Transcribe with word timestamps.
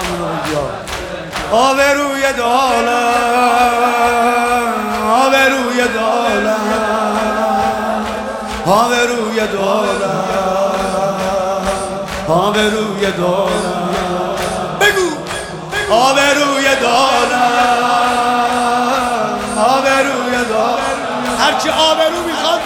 اینو 0.00 0.26
بگیا 0.26 0.64
آبروی 1.52 2.32
دالم 2.32 3.14
آبروی 5.10 5.88
دالم 5.94 6.60
آبروی 8.66 9.40
دالم 9.52 10.24
آبروی 12.28 13.10
دالم 13.12 13.88
بگو. 14.80 15.08
آبروی 15.94 16.64
دالم 16.82 17.50
آبروی 19.58 20.44
دالم 20.48 21.38
هرچی 21.40 21.68
آبرو 21.68 22.22
می‌خواد 22.26 22.60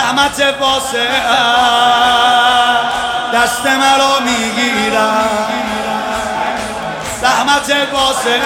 رحمت 0.00 0.54
واسه 0.60 1.08
دست 3.34 3.66
مرا 3.66 4.20
می‌گیرم. 4.20 5.28
رحمت 7.22 7.72
واسه 7.92 8.40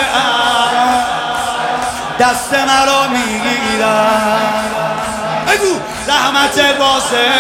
دست 2.19 2.55
مرا 2.55 3.09
می‌گیرم. 3.09 4.53
بگو 5.49 5.81
رحمت 6.09 6.65
واسه 6.79 7.33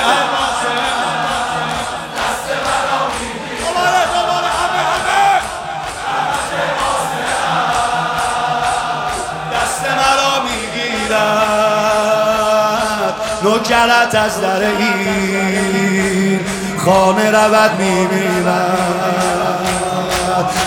نوکرت 13.65 14.15
از 14.15 14.41
در 14.41 14.61
این 14.61 16.41
خانه 16.79 17.31
رود 17.31 17.71
میمیرد. 17.79 18.79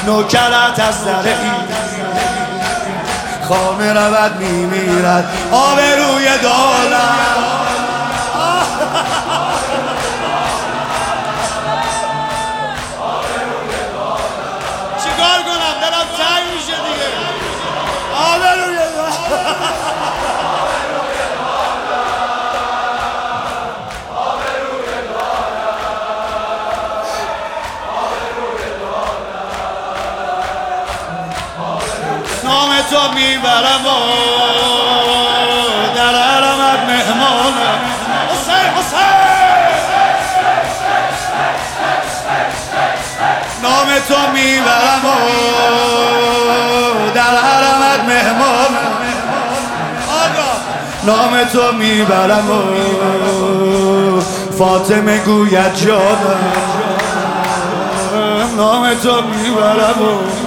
نوکرت 0.06 0.80
از 0.80 1.06
در 1.06 1.24
این 1.24 1.54
خانه 3.48 3.94
رود 3.94 4.38
میمیرد. 4.40 5.26
آبروی 5.52 6.26
دولت 6.42 7.47
تو 32.98 33.14
می‌برم 33.14 33.86
و 33.86 33.90
در 35.96 36.16
حرمت 36.16 36.80
مهمانم. 36.88 37.80
حسین 38.30 38.68
حسین! 38.78 39.18
نام 43.64 43.88
تو 44.08 44.32
می‌برم 44.34 45.06
و 45.06 45.10
در 47.16 47.22
حرمت 47.22 48.04
مهمانم. 48.08 48.94
نام 51.04 51.44
تو 51.54 51.72
می‌برم 51.72 52.52
و 52.52 52.62
فاطمه 54.58 55.18
گوید 55.18 55.76
جانم. 55.76 56.40
نام 58.58 58.94
تو 58.94 59.22
می‌برم 59.22 60.02
و 60.02 60.47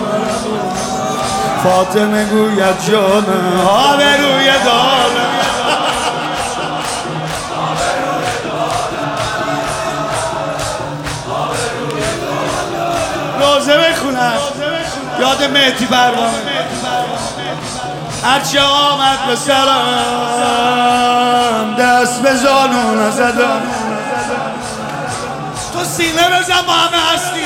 فاطمه 1.64 2.24
گوید 2.24 2.86
جانم 2.88 3.60
آبروی 3.68 4.50
دانم 4.64 5.30
روزه 13.40 13.76
بخونم. 13.76 14.32
یاد 15.20 15.44
مهدی 15.44 15.86
پروانه. 15.86 16.30
هرچی 18.24 18.58
آمد 18.58 19.26
به 19.26 19.36
سرم 19.36 19.76
دست 21.78 22.22
به 22.22 22.34
زانو 22.34 22.94
نزدم. 22.94 23.62
تو 25.72 25.84
سینه 25.84 26.28
بزن 26.28 26.62
با 26.66 26.72
همه 26.72 26.98
هستی. 27.14 27.44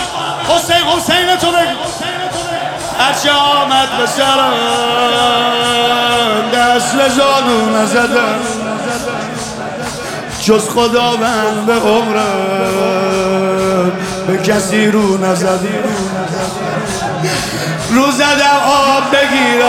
حسین 0.48 0.86
حسین 0.86 1.36
تو 1.36 1.46
بگو. 1.46 2.13
هرچی 3.04 3.28
آمد 3.28 3.98
به 3.98 4.06
سرم 4.06 4.52
دست 6.54 6.96
به 6.96 7.08
زانو 7.08 7.78
نزدم 7.78 8.40
جز 10.40 10.68
خدا 10.68 11.16
من 11.16 11.66
به 11.66 11.74
عمرم 11.74 13.12
به 14.26 14.38
کسی 14.38 14.86
رو 14.86 15.18
نزدم 15.18 15.68
رو 17.90 18.10
زدم 18.10 18.60
آب 18.66 19.10
بگیرم 19.10 19.64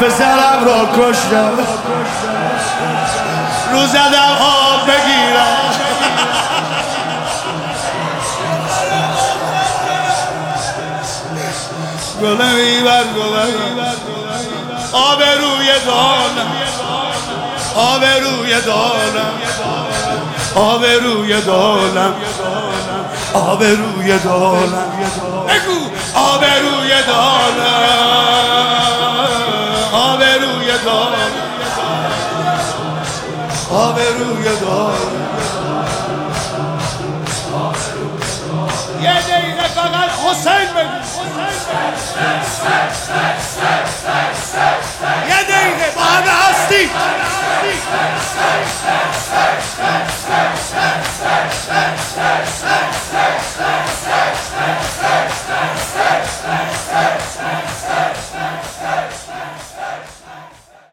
پسرم 0.00 0.64
را 0.64 0.88
کشتم. 0.96 1.50
رو 3.72 3.86
زدم 3.86 4.36
آب 4.40 4.57
آب 14.92 15.22
روی 15.22 15.68
دانم. 15.86 16.52
آب 17.74 18.04
روی 18.04 18.60
دانم. 18.60 19.32
آب 20.54 20.84
روی 20.84 21.40
دانم. 21.40 22.14
آب 23.34 23.62
روی 23.62 24.18
دانم. 24.18 24.92
بگو. 25.48 25.80
آب 26.14 26.44
روی 26.44 26.90
دانم. 27.06 27.78
آب 29.92 30.22
روی 30.22 30.72
دانم. 30.84 31.32
آب 33.70 33.98
روی 33.98 34.56
دانم. 34.60 35.27
فقط 40.28 40.36
حسین 40.36 40.74
بگو 40.74 40.98
یه 45.28 45.42
دقیقه 45.42 45.90
با 45.96 46.02
همه 46.02 46.30
هستی 46.30 46.90